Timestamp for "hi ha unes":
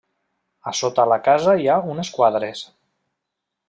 1.65-2.13